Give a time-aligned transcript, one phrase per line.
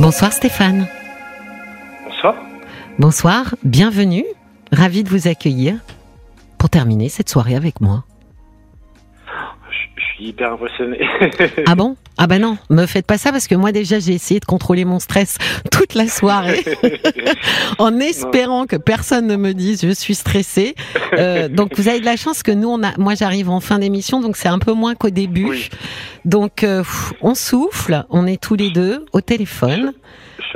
[0.00, 0.88] Bonsoir Stéphane.
[2.04, 2.34] Bonsoir.
[2.98, 4.24] Bonsoir, bienvenue.
[4.72, 5.76] Ravi de vous accueillir
[6.58, 8.04] pour terminer cette soirée avec moi.
[10.24, 11.00] Suis hyper impressionné.
[11.66, 11.96] Ah bon?
[12.16, 14.84] Ah bah non, me faites pas ça parce que moi déjà j'ai essayé de contrôler
[14.84, 15.36] mon stress
[15.70, 16.62] toute la soirée
[17.78, 20.76] en espérant que personne ne me dise je suis stressée.
[21.14, 23.80] Euh, donc vous avez de la chance que nous on a moi j'arrive en fin
[23.80, 25.46] d'émission donc c'est un peu moins qu'au début.
[25.46, 25.68] Oui.
[26.24, 26.84] Donc euh,
[27.20, 29.92] on souffle, on est tous les deux au téléphone.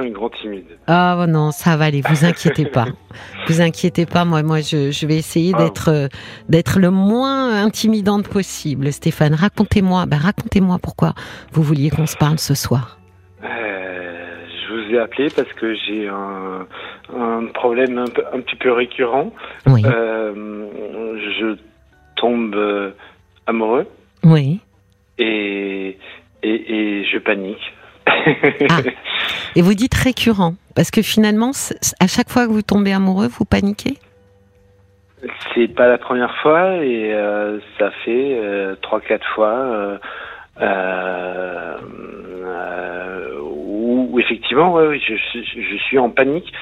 [0.03, 0.65] Suis un grand timide.
[0.87, 2.87] Ah non, ça va aller, vous inquiétez pas.
[3.49, 5.63] Vous inquiétez pas, moi, moi, je, je vais essayer Ah.
[5.65, 6.09] d'être, euh,
[6.49, 8.93] d'être le moins intimidante possible.
[8.93, 11.15] Stéphane, racontez-moi, ben racontez-moi pourquoi
[11.53, 12.99] vous vouliez qu'on se parle ce soir.
[13.43, 16.67] Euh, je vous ai appelé parce que j'ai un,
[17.17, 19.33] un problème un, peu- un petit peu récurrent.
[19.67, 20.67] Oui, Euh,
[21.39, 21.57] je
[22.17, 22.91] tombe euh,
[23.47, 23.87] amoureux
[24.25, 24.61] oui.
[25.19, 25.97] et,
[26.43, 27.73] et, et je panique.
[28.07, 28.81] Ah.
[29.57, 31.51] Et vous dites récurrent, parce que finalement,
[32.01, 33.99] à chaque fois que vous tombez amoureux, vous paniquez?
[35.55, 39.99] C'est pas la première fois et euh, ça fait euh, trois quatre fois euh,
[40.61, 41.77] euh,
[42.45, 46.53] euh, où, où effectivement ouais, oui, je, suis- je suis en panique.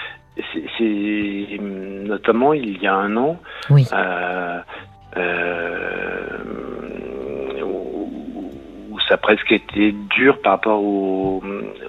[0.53, 3.39] C'est c'est- notamment il y a un an
[3.69, 3.87] Oui.
[3.93, 4.59] euh,
[5.19, 6.39] euh,
[7.63, 8.11] où,
[8.91, 11.43] où ça a presque été dur par rapport au,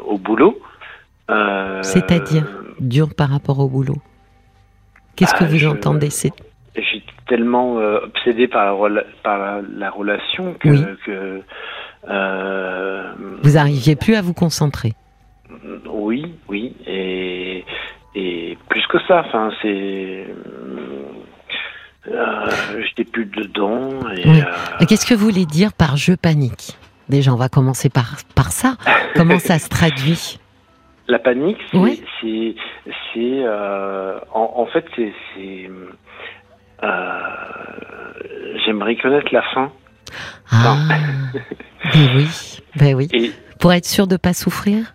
[0.05, 0.59] au boulot.
[1.29, 2.45] Euh, C'est-à-dire
[2.79, 3.97] Dur par rapport au boulot.
[5.15, 6.31] Qu'est-ce que Ah, vous je- entendez C'est
[6.75, 9.61] J'étais tellement euh, obsédé par la, par
[9.95, 10.85] relation que, Oui.
[11.05, 11.41] que
[12.07, 14.93] euh, Vous arriviez plus à vous concentrer.
[15.91, 17.65] oui, oui, et,
[18.13, 20.27] et plus que ça, enfin c'est,
[22.09, 22.45] euh,
[22.87, 24.41] j'étais plus dedans Oui.
[24.41, 26.77] euh, Qu'est-ce que vous voulez dire par je panique?
[27.09, 28.75] Déjà, on va commencer par, par ça.
[29.15, 30.39] Comment ça se traduit?
[31.07, 32.03] La panique, c'est, Oui.
[32.21, 32.55] c'est,
[33.13, 35.69] c'est, euh, en, en fait, c'est, c'est
[36.83, 37.19] euh,
[38.65, 39.71] j'aimerais connaître la fin
[40.51, 40.77] Ah,
[41.93, 43.07] ben oui, ben oui.
[43.13, 44.93] et Pour être sûr de pas souffrir?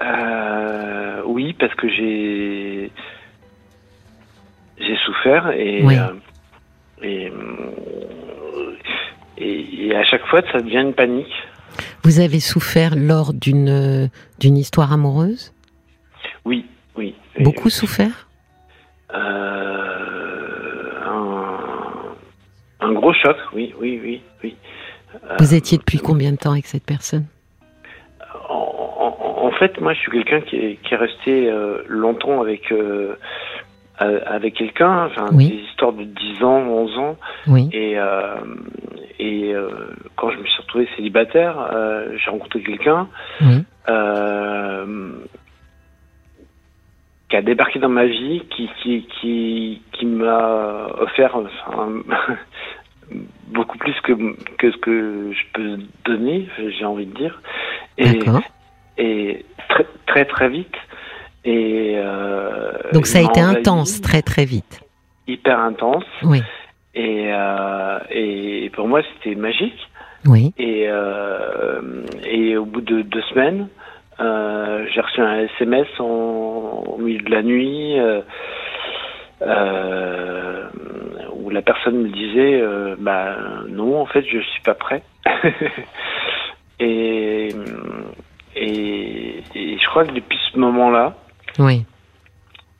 [0.00, 2.90] Euh, oui, parce que j'ai
[4.78, 5.96] j'ai souffert et Oui.
[7.02, 7.32] et,
[9.38, 11.32] et et à chaque fois ça devient une panique.
[12.08, 14.08] Vous avez souffert lors d'une
[14.40, 15.52] d'une histoire amoureuse?
[16.46, 16.64] Oui,
[16.96, 17.14] oui.
[17.40, 18.30] Beaucoup souffert?
[19.12, 19.18] Euh,
[21.06, 21.58] un,
[22.80, 23.36] un gros choc.
[23.52, 24.56] Oui, oui, oui, oui.
[25.16, 27.26] Euh, Vous étiez depuis combien de temps avec cette personne?
[28.48, 33.16] En, fait, moi, je suis quelqu'un qui est, qui est resté euh, longtemps avec euh,
[34.00, 35.48] avec quelqu'un, enfin Oui.
[35.50, 37.16] des histoires de 10 ans, 11 ans.
[37.48, 38.36] Oui, Et, euh,
[39.18, 39.70] et euh,
[40.16, 43.08] quand je me suis retrouvé célibataire, euh, j'ai rencontré quelqu'un
[43.88, 45.12] euh,
[47.28, 51.92] qui a débarqué dans ma vie, qui, qui, qui, qui m'a offert enfin,
[53.48, 54.12] beaucoup plus que,
[54.56, 56.48] que ce que je peux donner,
[56.78, 57.42] j'ai envie de dire.
[57.98, 58.20] Et,
[58.98, 60.76] et très, très très vite.
[61.44, 61.96] Et,
[62.92, 64.80] Donc ça a été intense, très très vite.
[65.26, 66.04] Hyper intense.
[66.22, 66.42] Oui,
[66.98, 69.88] Et, euh, et pour moi, c'était magique.
[70.26, 70.52] oui.
[70.58, 73.68] Et, euh, et au bout de deux semaines,
[74.18, 77.96] euh, j'ai reçu un SMS en, au milieu de la nuit
[81.40, 82.60] où la personne me disait
[82.98, 83.36] bah
[83.68, 85.02] non en fait je suis pas prêt
[86.80, 87.48] et,
[88.56, 91.14] et et je crois que depuis ce moment-là
[91.60, 91.84] Oui.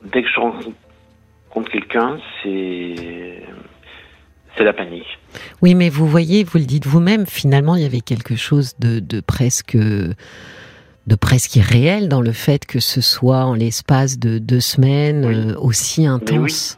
[0.03, 3.41] dès que je rencontre quelqu'un c'est
[4.57, 5.17] c'est la panique
[5.61, 8.99] Oui, mais vous voyez, vous le dites vous-même, finalement, il y avait quelque chose de,
[8.99, 14.59] de presque de presque irréel dans le fait que ce soit en l'espace de deux
[14.59, 15.35] semaines Oui.
[15.35, 16.77] euh, aussi intense.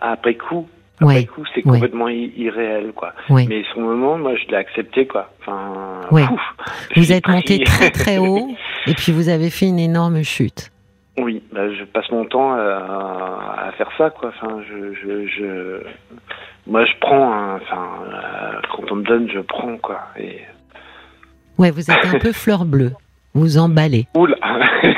[0.00, 0.68] Après coup
[1.02, 1.72] après Ouais, coup c'est ouais.
[1.80, 3.46] complètement irréel quoi Oui.
[3.48, 6.26] mais le moment moi je l'ai accepté quoi enfin Ouais.
[6.26, 6.40] pouf,
[6.96, 8.50] Vous êtes pris- monté très très haut
[8.86, 10.70] et puis vous avez fait une énorme chute.
[11.18, 15.82] oui bah, je passe mon temps à, à faire ça quoi enfin je, je, je
[16.70, 20.38] moi je prends hein, enfin euh, quand on me donne je prends quoi et
[21.58, 22.92] Ouais, vous êtes un peu fleur bleue.
[23.34, 24.06] Vous emballez.
[24.14, 24.36] oula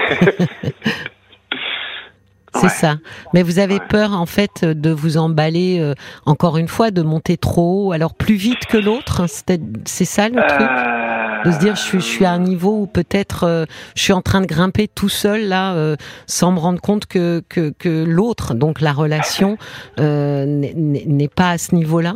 [2.54, 2.68] C'est Ouais.
[2.68, 2.96] ça.
[3.34, 3.86] Mais vous avez Ouais.
[3.88, 5.94] peur, en fait, de vous emballer, euh,
[6.26, 9.22] encore une fois, de monter trop haut, alors plus vite que l'autre.
[9.22, 10.68] hein, C'est c'est ça le truc?
[10.70, 13.64] Euh, De se dire, je suis, je suis à un niveau où peut-être euh,
[13.96, 15.96] je suis en train de grimper tout seul, là, euh,
[16.26, 19.56] sans me rendre compte que, que, que l'autre, donc la relation,
[19.98, 22.14] euh, n'est- pas à ce niveau-là?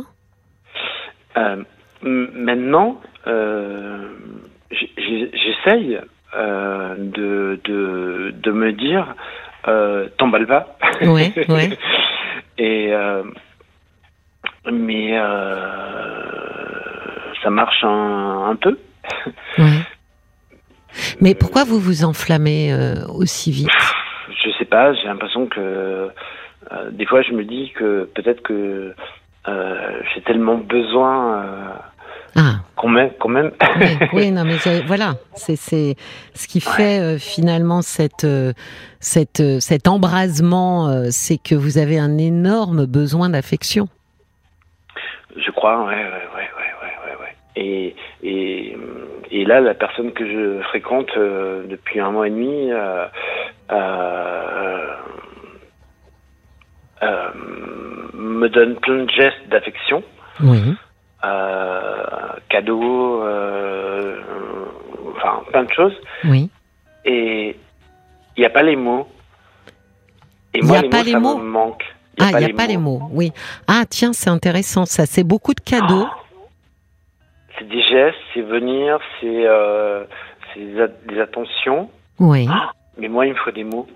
[2.03, 3.01] Maintenant,
[4.71, 5.99] j'essaye
[6.35, 9.15] de, de, de me dire
[9.67, 10.77] euh, t'emballe pas.
[11.01, 11.77] Ouais, ouais.
[12.59, 12.91] Et
[14.71, 15.13] mais
[17.43, 18.77] ça marche un, un peu.
[19.59, 19.79] Ouais.
[21.21, 23.69] Mais pourquoi vous vous enflammez euh, aussi vite?
[24.43, 24.93] Je sais pas.
[24.93, 28.93] J'ai l'impression que euh, des fois je me dis que peut-être que
[29.47, 31.69] euh, j'ai tellement besoin euh,
[32.35, 33.51] Ah, quand même, quand même.
[33.79, 35.95] oui, oui, non, mais voilà, c'est c'est
[36.33, 38.51] ce qui fait euh, finalement cette euh,
[38.99, 43.87] cette euh, cet embrasement, euh, c'est que vous avez un énorme besoin d'affection.
[45.37, 47.35] Je crois, ouais, ouais, ouais, ouais, ouais, ouais, ouais.
[47.59, 48.77] Et, et,
[49.31, 53.07] et là, la personne que je fréquente euh, depuis un mois et demi euh,
[53.71, 54.85] euh,
[58.13, 60.03] me donne plein de gestes d'affection,
[60.41, 60.75] Oui.
[62.49, 63.23] cadeaux,
[65.15, 65.95] enfin plein de choses.
[66.25, 66.51] Oui.
[67.05, 67.55] Et
[68.35, 69.07] il n'y a pas les mots.
[70.53, 71.83] Et Il y moi, a les pas mots, les ça mots me manque.
[72.19, 73.01] Ah, il n'y a pas les mots.
[73.11, 73.31] Oui.
[73.67, 75.05] Ah, tiens, c'est intéressant ça.
[75.07, 76.07] C'est beaucoup de cadeaux.
[77.57, 80.03] C'est des gestes, c'est venir, c'est euh,
[80.55, 80.75] des,
[81.07, 81.89] des attentions.
[82.19, 82.47] Oui.
[82.97, 83.87] Mais moi, il me faut des mots.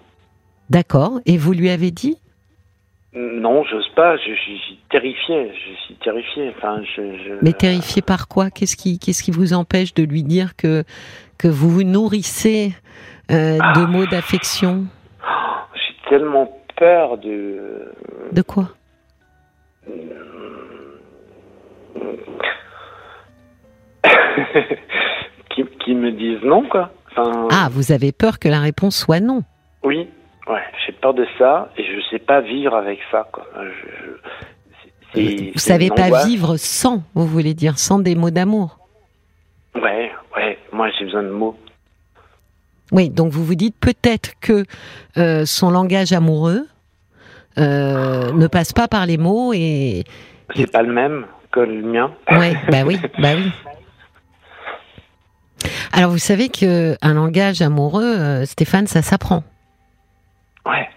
[0.69, 1.19] D'accord.
[1.25, 2.17] Et vous lui avez dit?
[3.13, 4.15] Non, j'ose pas.
[4.17, 5.51] Je, je, je suis terrifié.
[5.53, 6.53] Je suis terrifié.
[6.57, 8.49] Enfin, je, je- Mais terrifié par quoi?
[8.49, 10.83] Qu'est-ce qui qu'est-ce qui vous empêche de lui dire que
[11.37, 12.71] que vous vous nourrissez
[13.31, 14.85] euh, de mots d'affection?
[15.75, 17.91] J'ai tellement peur de.
[18.31, 18.69] De quoi?
[25.49, 26.91] qui, qui me disent non, quoi.
[27.11, 29.43] Enfin, Ah, vous avez peur que la réponse soit non.
[29.83, 30.07] Oui,
[30.47, 33.45] ouais, j'ai peur de ça et je sais pas vivre avec ça, quoi.
[35.15, 35.21] Je,
[35.53, 36.27] Vous savez pas angoisse.
[36.27, 38.77] vivre sans, vous voulez dire, sans des mots d'amour.
[39.75, 40.57] Ouais, ouais.
[40.71, 41.57] Moi, j'ai besoin de mots.
[42.93, 44.65] Oui, donc vous vous dites peut-être que
[45.17, 46.65] euh, son langage amoureux
[47.57, 50.03] euh, ne passe pas par les mots et
[50.55, 52.11] C'est pas le même que le mien.
[52.31, 53.51] ouais, bah oui, bah oui.
[55.93, 59.43] Alors vous savez que un langage amoureux, euh, Stéphane, ça s'apprend.
[60.65, 60.87] Ouais.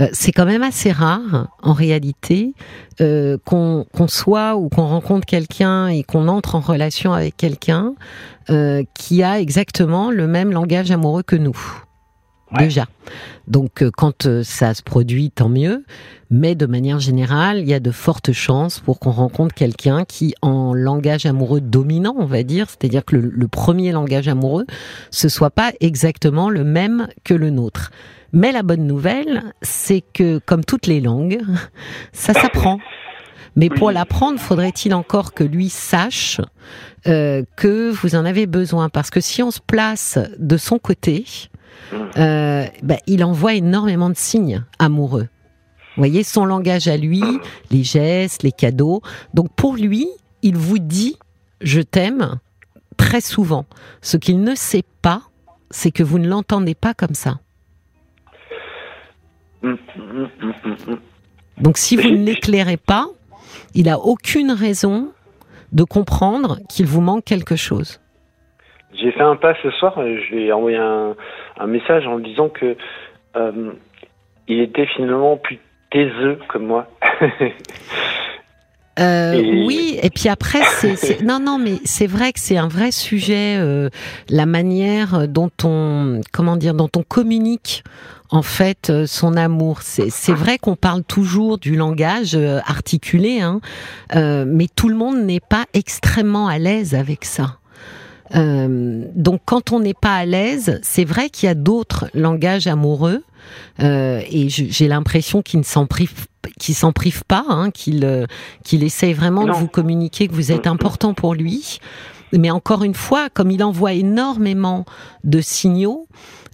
[0.00, 2.54] Euh, c'est quand même assez rare, en réalité,
[3.00, 7.94] euh, qu'on qu'on soit ou qu'on rencontre quelqu'un et qu'on entre en relation avec quelqu'un
[8.48, 11.56] euh, qui a exactement le même langage amoureux que nous.
[12.52, 12.64] Ouais.
[12.64, 12.86] Déjà.
[13.48, 15.84] Donc, euh, quand euh, ça se produit, tant mieux.
[16.30, 20.34] Mais de manière générale, il y a de fortes chances pour qu'on rencontre quelqu'un qui,
[20.42, 24.66] en langage amoureux dominant, on va dire, c'est-à-dire que le, le premier langage amoureux,
[25.10, 27.90] ce soit pas exactement le même que le nôtre.
[28.32, 31.40] Mais la bonne nouvelle, c'est que, comme toutes les langues,
[32.12, 32.78] ça s'apprend.
[33.56, 36.40] Mais pour l'apprendre, faudrait-il encore que lui sache
[37.06, 38.88] euh, que vous en avez besoin?
[38.88, 41.26] Parce que si on se place de son côté,
[41.92, 45.28] euh, bah, il envoie énormément de signes amoureux.
[45.96, 47.22] Vous voyez, son langage à lui,
[47.70, 49.02] les gestes, les cadeaux.
[49.34, 50.08] Donc pour lui,
[50.42, 51.16] il vous dit
[51.60, 52.38] je t'aime
[52.96, 53.66] très souvent.
[54.00, 55.22] Ce qu'il ne sait pas,
[55.70, 57.40] c'est que vous ne l'entendez pas comme ça.
[61.58, 63.06] Donc si vous ne l'éclairez pas,
[63.74, 65.12] il a aucune raison
[65.72, 68.00] de comprendre qu'il vous manque quelque chose.
[68.94, 69.98] J'ai fait un pas ce soir.
[69.98, 71.14] euh, Je lui ai envoyé un,
[71.58, 72.76] un message en lui disant que
[73.36, 73.72] euh,
[74.48, 75.58] il était finalement plus
[75.90, 76.86] taiseux que moi.
[78.98, 82.68] Euh, Et- Oui, et puis après, c'est, non, non, mais c'est vrai que c'est un
[82.68, 83.88] vrai sujet, euh,
[84.28, 87.84] la manière dont on, comment dire, dont on communique
[88.30, 89.80] en fait euh, son amour.
[89.80, 93.60] C'est, vrai qu'on parle toujours du langage euh, articulé, hein,
[94.14, 97.56] euh, mais tout le monde n'est pas extrêmement à l'aise avec ça.
[98.34, 102.66] Euh, donc quand on n'est pas à l'aise, c'est vrai qu'il y a d'autres langages
[102.66, 103.22] amoureux
[103.80, 105.86] euh, et j'ai l'impression qu'il ne s'en
[106.60, 108.26] s'en prive pas, hein, qu'il euh,
[108.64, 111.78] qu'il essaye vraiment de vous communiquer que vous êtes important pour lui.
[112.32, 114.86] Mais encore une fois, comme il envoie énormément
[115.22, 116.08] de signaux,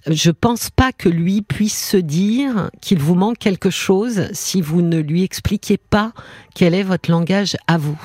[0.07, 4.81] je pense pas que lui puisse se dire qu'il vous manque quelque chose si vous
[4.81, 6.11] ne lui expliquez pas
[6.53, 7.99] quel est votre langage à vous.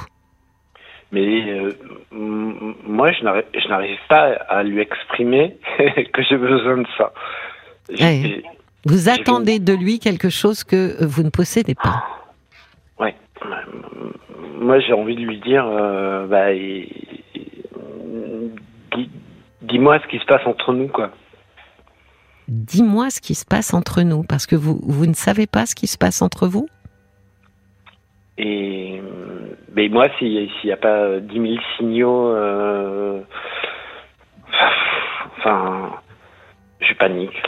[1.12, 1.70] Mais euh,
[2.12, 5.56] moi, je n'arrive, pas à lui exprimer
[6.12, 7.12] que j'ai besoin de ça.
[8.00, 8.42] Ouais.
[8.86, 12.04] Vous attendez de lui quelque chose que vous ne possédez pas.
[12.98, 13.14] Ouais.
[14.58, 16.88] Moi, j'ai envie de lui dire, euh, bah, et-
[19.62, 21.10] dis-moi ce qui se passe entre nous, quoi.
[22.48, 25.74] Dis-moi ce qui se passe entre nous, parce que vous, vous ne savez pas ce
[25.74, 26.68] qui se passe entre vous?
[28.38, 29.00] Et
[29.76, 31.46] mais moi, s'il n'y a pas 10 000
[31.78, 33.20] signaux, euh,
[35.38, 35.90] enfin,
[36.98, 37.42] panique.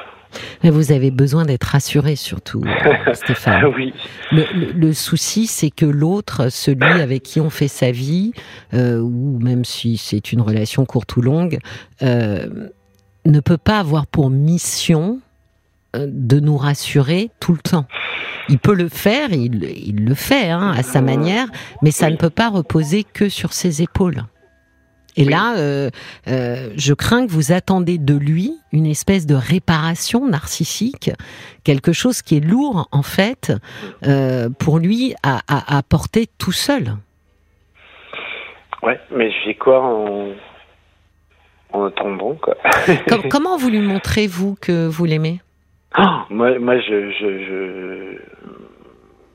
[0.62, 2.62] Mais vous avez besoin d'être rassuré surtout,
[3.12, 3.64] Stéphane.
[3.76, 3.94] oui.
[4.32, 8.32] Le, le- le souci, c'est que l'autre, celui avec qui on fait sa vie,
[8.74, 11.58] euh, ou même si c'est une relation courte ou longue,
[12.02, 12.68] euh,
[13.24, 15.20] ne peut pas avoir pour mission
[15.94, 17.86] euh, de nous rassurer tout le temps.
[18.48, 21.46] Il peut le faire, il, il le fait hein, à sa manière,
[21.82, 22.12] mais ça Oui.
[22.12, 24.22] ne peut pas reposer que sur ses épaules.
[25.18, 25.88] Et là, euh,
[26.28, 31.10] euh, je crains que vous attendez de lui une espèce de réparation narcissique,
[31.64, 33.50] quelque chose qui est lourd en fait
[34.04, 36.96] euh, pour lui à, à, à porter tout seul.
[38.82, 40.32] Ouais, mais je fais quoi en,
[41.72, 42.54] en attendant, quoi
[43.08, 45.40] Com- comment vous lui montrez vous que vous l'aimez?
[45.98, 48.18] Oh, moi, moi, je, je, je...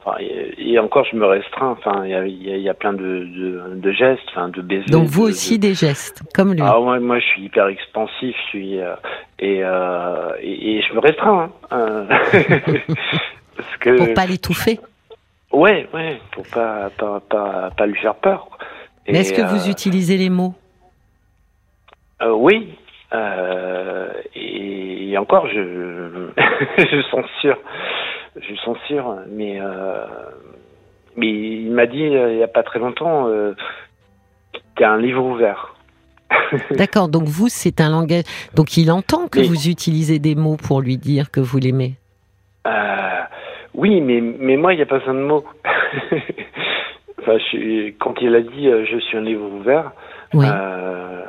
[0.04, 1.72] Enfin, et encore, je me restreins.
[1.78, 4.90] Enfin, il y a, y y plein de, de, de gestes, enfin, de baisers.
[4.90, 6.62] Donc vous de- aussi de- des gestes, comme lui.
[6.64, 8.36] Ah ouais, moi, je suis hyper expansif.
[8.46, 8.96] Je suis euh,
[9.40, 11.52] et, euh, et et je me restreins.
[11.70, 11.78] hein.
[11.78, 12.06] Euh,
[13.58, 14.80] Parce que Pour pas l'étouffer.
[15.52, 18.48] ouais, ouais, pour pas pas pas, pas lui faire peur.
[19.08, 20.56] Mais est-ce que vous euh, utilisez les mots?
[22.26, 22.76] Oui.
[23.14, 26.30] Euh, et, et encore, je
[26.78, 27.58] je censure,
[28.38, 30.06] je censure, mais euh,
[31.18, 33.54] mais il m'a dit euh, il y a pas très longtemps, euh,
[34.76, 35.76] t'es un livre ouvert.
[36.72, 38.24] D'accord, donc vous, c'est un langage.
[38.56, 41.96] Donc il entend que vous utilisez des mots pour lui dire que vous l'aimez.
[43.74, 45.46] Oui, mais mais moi il n'y a pas besoin de mots.
[47.20, 49.92] enfin, je quand il a dit je suis un livre ouvert,
[50.34, 50.46] Oui.
[50.48, 51.22] euh,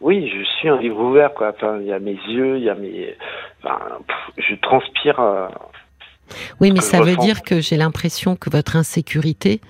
[0.00, 1.52] oui, je suis un livre ouvert quoi.
[1.56, 3.14] Enfin, il y a mes yeux, il y a mes,
[3.62, 5.18] enfin, pff, je transpire.
[5.20, 5.48] euh,
[6.60, 7.24] Oui, mais ça veut ressens.
[7.24, 9.60] dire que j'ai l'impression que votre insécurité,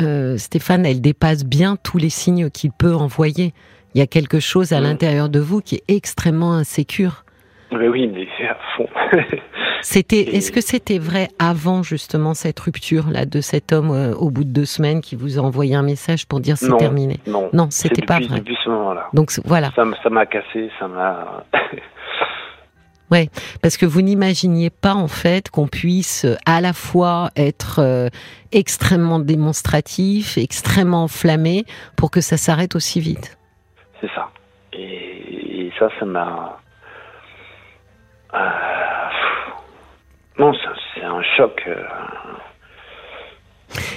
[0.00, 3.52] euh, Stéphane, elle dépasse bien tous les signes qu'il peut envoyer.
[3.94, 4.84] Il y a quelque chose à Mm.
[4.84, 7.24] l'intérieur de vous qui est extrêmement insécure.
[7.72, 8.88] Mais oui, mais c'est à fond.
[9.82, 14.30] C'était, est-ce que c'était vrai avant justement cette rupture là de cet homme euh, au
[14.30, 17.18] bout de deux semaines qui vous a envoyé un message pour dire c'est terminé?
[17.26, 18.38] non, Non, c'était pas vrai.
[18.38, 19.08] Depuis ce moment-là.
[19.12, 21.44] Donc voilà, Ça m'a cassé, ça m'a.
[23.60, 28.08] parce que vous n'imaginiez pas en fait qu'on puisse euh, à la fois être euh,
[28.52, 31.64] extrêmement démonstratif, extrêmement enflammé
[31.96, 33.36] pour que ça s'arrête aussi vite.
[34.00, 34.30] C'est ça.
[34.72, 36.58] Et, et ça, ça m'a.
[38.34, 38.38] Euh.
[40.38, 40.52] Non,
[40.94, 41.62] c'est un choc.
[41.68, 41.82] euh.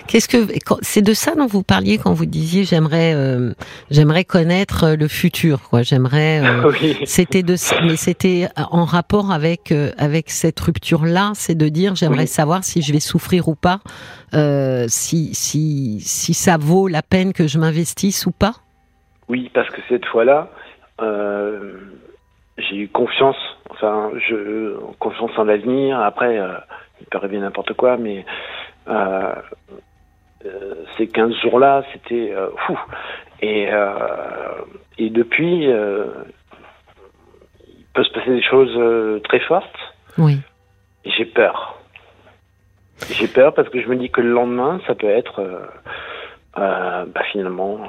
[0.08, 0.38] Qu'est-ce que
[0.82, 3.52] c'est de ça dont vous parliez quand vous disiez j'aimerais euh,
[3.92, 6.98] j'aimerais connaître euh, le futur quoi j'aimerais euh, oui.
[7.06, 11.68] c'était de ça- mais c'était en rapport avec euh, avec cette rupture là c'est de
[11.68, 12.28] dire j'aimerais Oui.
[12.28, 13.80] savoir si je vais souffrir ou pas
[14.88, 18.54] si si si ça vaut la peine que je m'investisse ou pas?
[19.28, 20.52] Oui, parce que cette fois-là,
[21.02, 21.74] euh,
[22.58, 23.36] j'ai eu confiance.
[23.76, 26.00] Enfin, je confiance en l'avenir.
[26.00, 26.54] Après, euh,
[27.02, 28.26] il peut arriver n'importe quoi, mais
[28.88, 29.36] euh,
[30.46, 32.34] euh, ces 15 jours-là, c'était
[32.66, 32.80] fou.
[33.42, 33.68] Et,
[34.98, 36.16] et depuis, il
[37.94, 39.78] peut se passer des choses très fortes.
[40.18, 40.40] oui
[41.04, 41.78] Et j'ai peur.
[43.12, 45.44] J'ai peur parce que je me dis que le lendemain, ça peut être
[46.56, 47.82] bah, finalement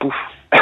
[0.00, 0.14] pouf.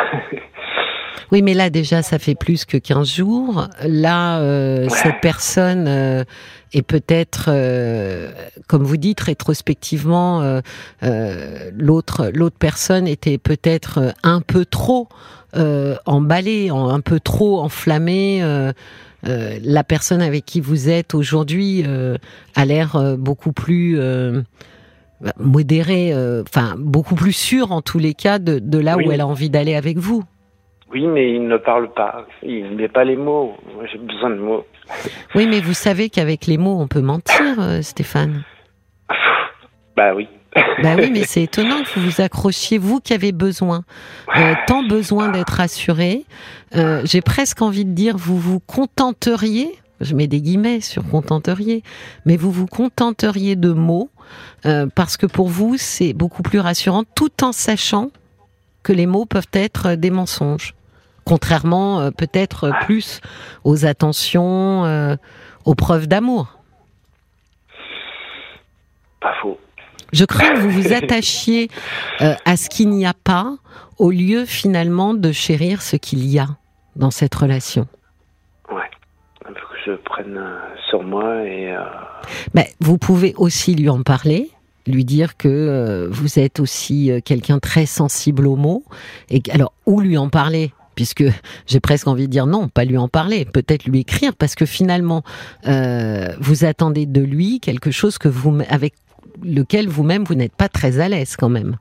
[1.30, 3.68] Oui, mais là déjà, ça fait plus que 15 jours.
[3.86, 4.88] Là, euh, Ouais.
[4.90, 6.24] cette personne euh,
[6.72, 8.30] est peut-être, euh,
[8.66, 10.60] comme vous dites, rétrospectivement,
[11.02, 15.08] l'autre l'autre personne était peut-être un peu trop
[15.56, 18.42] euh, emballée, un peu trop enflammée.
[18.42, 18.72] euh,
[19.26, 22.16] euh, la personne avec qui vous êtes aujourd'hui euh,
[22.54, 23.98] a l'air beaucoup plus
[25.38, 29.06] modérée, euh, enfin beaucoup plus sûre en tous les cas de, de là Oui.
[29.06, 30.22] où elle a envie d'aller avec vous.
[30.92, 32.26] Oui, mais il ne parle pas.
[32.42, 33.56] Il ne met pas les mots.
[33.92, 34.64] J'ai besoin de mots.
[35.34, 38.42] Oui, mais vous savez qu'avec les mots, on peut mentir, euh, Stéphane.
[39.96, 40.28] Bah oui.
[40.82, 43.84] Bah oui, mais c'est étonnant que vous vous accrochiez, vous qui avez besoin,
[44.36, 46.24] euh, tant besoin d'être rassuré.
[46.76, 51.82] Euh, J'ai presque envie de dire, vous vous contenteriez, je mets des guillemets sur contenteriez,
[52.26, 54.10] mais vous vous contenteriez de mots,
[54.66, 58.10] euh, parce que pour vous, c'est beaucoup plus rassurant, tout en sachant
[58.82, 60.74] que les mots peuvent être des mensonges.
[61.28, 63.20] Contrairement euh, peut-être euh, plus
[63.62, 65.14] aux attentions, euh,
[65.66, 66.58] aux preuves d'amour.
[69.20, 69.58] Pas faux.
[70.10, 71.68] Je crains que vous vous attachiez
[72.22, 73.56] euh, à ce qu'il n'y a pas,
[73.98, 76.46] au lieu finalement de chérir ce qu'il y a
[76.96, 77.86] dans cette relation.
[78.72, 78.88] Ouais.
[79.50, 80.40] Il faut que je prenne
[80.88, 81.76] sur moi et.
[81.76, 81.82] euh,
[82.54, 84.50] Mais vous pouvez aussi lui en parler,
[84.86, 88.84] lui dire que euh, vous êtes aussi quelqu'un très sensible aux mots.
[89.28, 91.22] Et alors, où lui en parler puisque
[91.68, 94.66] j'ai presque envie de dire non, pas lui en parler, peut-être lui écrire, parce que
[94.66, 95.22] finalement,
[95.68, 98.94] euh, vous attendez de lui quelque chose que vous, avec
[99.44, 101.76] lequel vous-même vous, n'êtes pas très à l'aise quand même.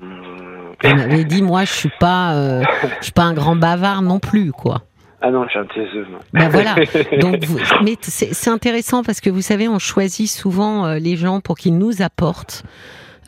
[0.00, 2.64] Vous m'avez dit, moi, je suis pas, euh,
[3.00, 4.80] je suis pas un grand bavard non plus, quoi.
[5.20, 6.06] Ah non, j'ai un taiseux.
[6.32, 6.76] Ben voilà.
[7.20, 7.44] Donc,
[7.84, 11.76] mais c'est intéressant parce que vous savez, on choisit souvent euh, les gens pour qu'ils
[11.76, 12.64] nous apportent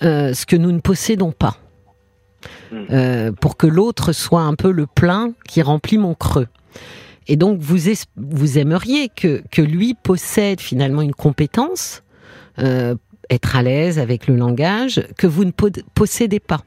[0.02, 1.58] euh, ce que nous ne possédons pas.
[2.70, 2.84] Hmm.
[2.90, 6.48] Euh, pour que l'autre soit un peu le plein qui remplit mon creux.
[7.26, 7.78] Et donc, vous,
[8.16, 12.02] vous aimeriez que, que lui possède finalement une compétence,
[12.58, 12.94] euh,
[13.28, 15.50] être à l'aise avec le langage, que vous ne
[15.94, 16.60] possédez pas.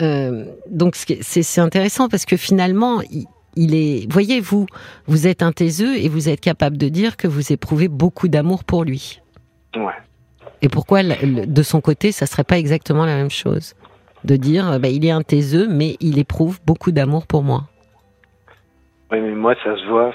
[0.00, 4.10] Euh, donc, c'est intéressant parce que finalement, il, il est.
[4.10, 4.66] Voyez, vous,
[5.06, 8.64] vous êtes un taiseux et vous êtes capable de dire que vous éprouvez beaucoup d'amour
[8.64, 9.20] pour lui.
[9.74, 9.92] Ouais.
[10.62, 13.74] Et pourquoi, de son côté, ça serait pas exactement la même chose?
[14.24, 17.64] De dire, bah, il est un taiseux, mais il éprouve beaucoup d'amour pour moi.
[19.12, 20.10] Oui, mais moi, ça se voit.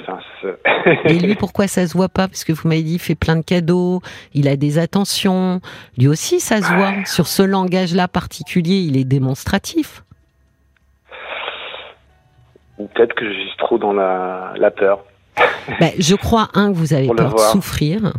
[1.06, 2.28] Et lui, pourquoi ça se voit pas?
[2.28, 4.02] Parce que vous m'avez dit, il fait plein de cadeaux,
[4.34, 5.62] il a des attentions.
[6.00, 7.06] Lui aussi, ça se voit.
[7.06, 10.04] Sur ce langage-là particulier, il est démonstratif.
[12.80, 15.04] Ou peut-être que je suis trop dans la, peur.
[15.80, 18.14] Ben, je crois, un, que vous avez peur de souffrir.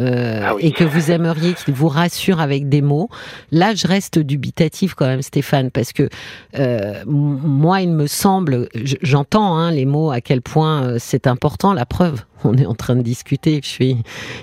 [0.00, 3.08] Euh, ah et que vous aimeriez qu'il vous rassure avec des mots.
[3.50, 6.08] Là, je reste dubitatif quand même, Stéphane, parce que
[6.56, 8.68] euh, moi, il me semble,
[9.02, 11.72] j'entends hein, les mots à quel point euh, c'est important.
[11.72, 13.60] La preuve, on est en train de discuter.
[13.62, 13.96] Je fais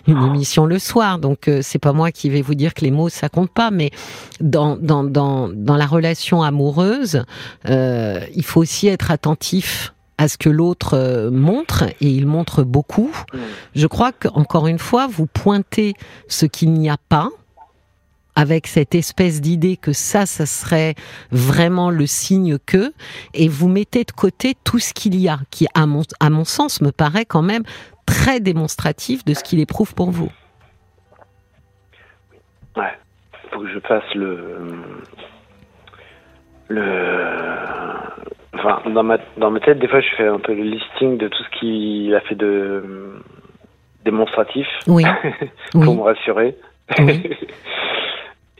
[0.07, 3.07] une émission le soir, donc c'est pas moi qui vais vous dire que les mots
[3.07, 3.91] ça compte pas, mais
[4.41, 7.23] dans dans dans dans la relation amoureuse,
[7.67, 13.11] il faut aussi être attentif à ce que l'autre euh, montre, et il montre beaucoup.
[13.33, 13.37] Mm.
[13.75, 15.93] Je crois qu'encore une fois, vous pointez
[16.27, 17.29] ce qu'il n'y a pas,
[18.35, 20.95] avec cette espèce d'idée que ça, ça serait
[21.31, 22.93] vraiment le signe que,
[23.33, 26.43] et vous mettez de côté tout ce qu'il y a, qui, à mon, à mon
[26.43, 27.63] sens, me paraît quand même
[28.05, 30.31] très démonstratif de ce qu'il éprouve pour vous.
[32.75, 32.91] Ouais,
[33.43, 34.75] il faut que je fasse le,
[36.67, 37.54] le,
[38.55, 41.27] Enfin, dans ma, dans ma tête, des fois, je fais un peu le listing de
[41.27, 42.83] tout ce qu'il a fait de
[44.05, 45.03] démonstratif oui.
[45.71, 46.55] pour me rassurer.
[46.99, 47.23] Oui.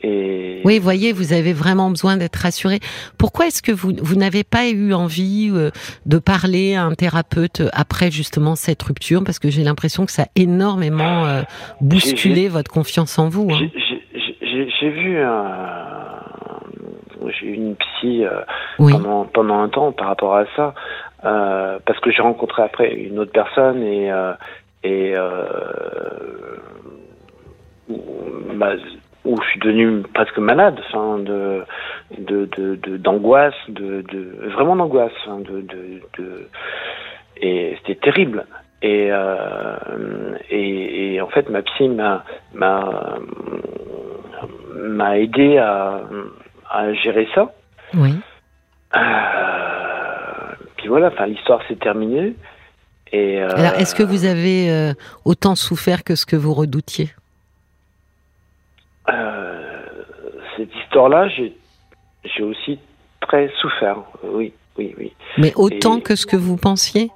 [0.02, 0.60] Et...
[0.64, 2.80] Oui, voyez, vous avez vraiment besoin d'être rassuré.
[3.18, 5.70] Pourquoi est-ce que vous, vous n'avez pas eu envie euh,
[6.04, 9.24] de parler à un thérapeute après justement cette rupture?
[9.24, 11.42] Parce que j'ai l'impression que ça a énormément euh,
[11.80, 13.48] bousculé votre confiance en vous.
[13.50, 13.70] Hein.
[14.80, 16.05] J'ai vu un
[17.30, 18.40] j'ai eu une psy euh,
[18.78, 20.74] pendant, pendant un temps par rapport à ça,
[21.24, 24.32] euh, parce que j'ai rencontré après une autre personne et, euh,
[24.84, 25.14] et
[28.54, 28.72] bah,
[29.24, 31.64] où je suis devenu presque malade, enfin de
[32.98, 36.48] d'angoisse, de, de, vraiment d'angoisse, de, de,
[37.40, 38.46] et c'était terrible.
[38.82, 39.10] Et,
[40.50, 42.24] et, et, en fait, ma psy m'a
[44.74, 46.00] m'a aidé à,
[46.70, 47.52] à gérer ça.
[47.94, 48.14] Oui.
[48.96, 52.34] Euh, puis voilà, enfin, l'histoire s'est terminée.
[53.12, 54.92] Et euh, Alors, est-ce que vous avez euh,
[55.24, 57.10] autant souffert que ce que vous redoutiez?
[60.56, 62.78] Cette histoire-là, j'ai aussi
[63.20, 63.98] très souffert.
[64.24, 65.12] Oui, oui, oui.
[65.36, 67.10] Mais autant que ce que vous pensiez?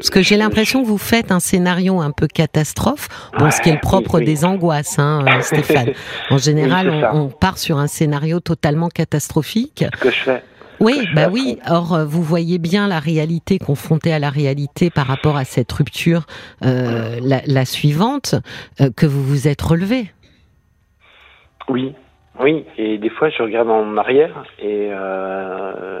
[0.00, 3.08] Parce que j'ai l'impression que vous faites un scénario un peu catastrophe,
[3.38, 5.92] bon, ce qui est le propre des angoisses, hein, euh, Stéphane.
[6.30, 9.84] En général, on, part sur un scénario totalement catastrophique.
[9.94, 10.42] Ce que je fais.
[10.80, 11.58] Oui, bah oui.
[11.68, 15.70] Or, euh, vous voyez bien la réalité confrontée à la réalité par rapport à cette
[15.70, 16.24] rupture,
[16.64, 18.36] euh, la, suivante,
[18.96, 20.10] que vous vous êtes relevé.
[21.68, 21.92] Oui,
[22.42, 26.00] oui, et des fois je regarde en arrière et, euh,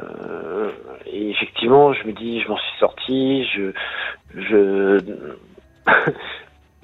[1.06, 3.72] et effectivement je me dis je m'en suis sorti, je
[4.34, 4.98] je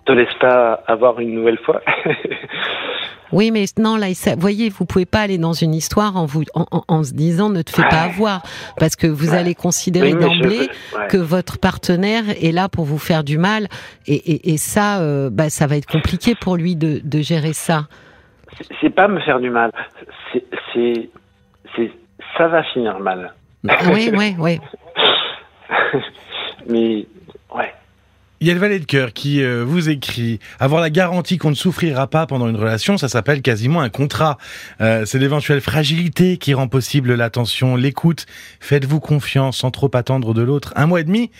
[0.04, 1.82] te laisse pas avoir une nouvelle fois.
[3.32, 6.44] Oui, mais non, là, vous voyez, vous pouvez pas aller dans une histoire en vous,
[6.54, 8.42] en, se disant ne te fais pas avoir,
[8.78, 10.68] parce que vous allez considérer d'emblée
[11.08, 13.66] que votre partenaire est là pour vous faire du mal,
[14.06, 17.86] et, et, ça, euh, bah, ça va être compliqué pour lui de, de gérer ça
[18.80, 19.72] c'est pas me faire du mal.
[20.32, 20.44] C'est,
[21.74, 21.90] c'est,
[22.36, 23.32] ça va finir mal.
[23.64, 24.60] Oui, oui, oui.
[26.68, 27.06] Mais,
[27.54, 27.72] ouais.
[28.40, 31.48] Il y a le valet de cœur qui euh, vous écrit avoir la garantie qu'on
[31.50, 34.36] ne souffrira pas pendant une relation, ça s'appelle quasiment un contrat.
[34.82, 38.26] Euh, c'est l'éventuelle fragilité qui rend possible l'attention, l'écoute.
[38.60, 40.74] Faites-vous confiance sans trop attendre de l'autre.
[40.76, 41.30] Un mois et demi,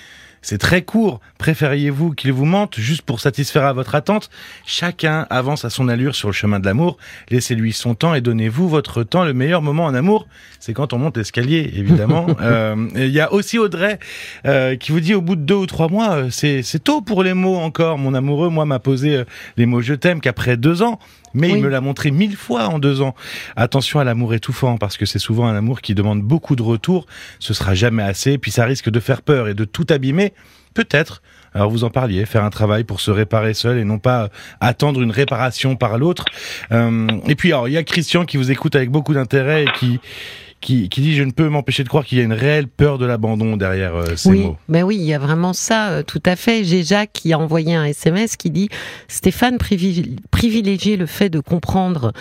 [0.46, 1.20] C'est très court.
[1.38, 4.30] Préfériez-vous qu'il vous mente juste pour satisfaire à votre attente?
[4.64, 6.98] Chacun avance à son allure sur le chemin de l'amour.
[7.30, 9.24] Laissez-lui son temps et donnez-vous votre temps.
[9.24, 10.28] Le meilleur moment en amour,
[10.60, 12.26] c'est quand on monte l'escalier, évidemment.
[12.46, 13.98] Euh, il y a aussi Audrey
[14.44, 17.22] euh, qui vous dit au bout de deux ou trois mois, euh, c'est tôt pour
[17.24, 17.98] les mots encore.
[17.98, 19.24] Mon amoureux, moi, m'a posé
[19.56, 21.00] les mots je t'aime qu'après deux ans
[21.36, 23.14] mais il me l'a montré mille fois en deux ans.
[23.54, 27.06] Attention à l'amour étouffant, parce que c'est souvent un amour qui demande beaucoup de retours.
[27.38, 30.32] Ce sera jamais assez, puis ça risque de faire peur et de tout abîmer.
[30.74, 31.22] Peut-être.
[31.54, 34.28] Alors vous en parliez, faire un travail pour se réparer seul et non pas
[34.60, 36.26] attendre une réparation par l'autre.
[36.70, 39.72] Euh, et puis alors il y a Christian qui vous écoute avec beaucoup d'intérêt et
[39.78, 39.98] qui
[40.60, 43.06] qui, dit je ne peux m'empêcher de croire qu'il y a une réelle peur de
[43.06, 44.56] l'abandon derrière euh, ces oui, mots.
[44.68, 46.64] Mais oui, il y a vraiment ça, euh, tout à fait.
[46.64, 48.68] J'ai Jacques qui a envoyé un SMS qui dit
[49.08, 52.12] Stéphane privilégier le fait de comprendre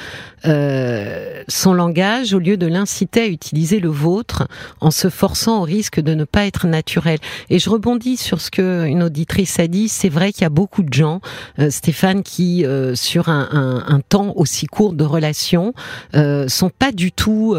[0.45, 4.47] euh, son langage au lieu de l'inciter à utiliser le vôtre
[4.79, 7.19] en se forçant au risque de ne pas être naturel.
[7.49, 9.89] Et je rebondis sur ce que une auditrice a dit.
[9.89, 11.21] C'est vrai qu'il y a beaucoup de gens,
[11.69, 15.73] Stéphane, qui sur un, un, un, temps aussi court de relation
[16.47, 17.55] sont pas du tout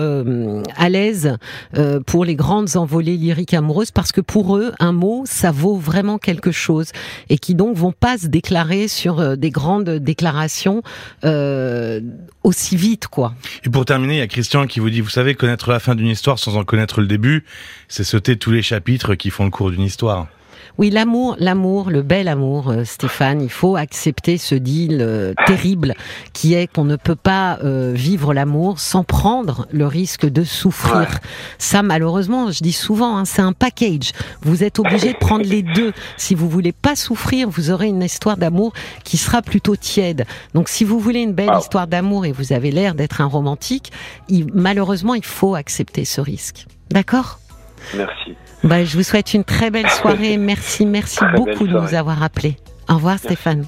[0.77, 1.37] à l'aise
[1.77, 5.77] euh, pour les grandes envolées lyriques amoureuses parce que pour eux, un mot, ça vaut
[5.77, 6.91] vraiment quelque chose
[7.29, 10.83] et qui donc vont pas se déclarer sur euh, des grandes déclarations
[11.25, 12.01] euh,
[12.43, 13.35] aussi vite, quoi.
[13.65, 15.95] Et pour terminer, il y a Christian qui vous dit, vous savez, connaître la fin
[15.95, 17.45] d'une histoire sans en connaître le début,
[17.89, 20.29] c'est sauter tous les chapitres qui font le cours d'une histoire.
[20.79, 23.40] Oui, l'amour, l'amour, le bel amour, euh, Stéphane.
[23.40, 25.95] Il faut accepter ce deal euh, terrible
[26.33, 31.19] qui est qu'on ne peut pas euh, vivre l'amour sans prendre le risque de souffrir.
[31.59, 34.12] Ça, malheureusement, je dis souvent, hein, c'est un package.
[34.42, 35.92] Vous êtes obligé de prendre les deux.
[36.19, 38.73] Si vous voulez pas souffrir, vous aurez une histoire d'amour
[39.05, 40.27] qui sera plutôt tiède.
[40.55, 43.92] Donc, si vous voulez une belle histoire d'amour et vous avez l'air d'être un romantique,
[44.53, 46.66] malheureusement, il faut accepter ce risque.
[46.90, 47.40] D'accord?
[47.95, 48.37] Merci.
[48.67, 50.37] Bah, je vous souhaite une très belle soirée.
[50.39, 52.57] Merci, merci beaucoup de nous avoir appelés.
[52.89, 53.67] Au revoir Stéphane.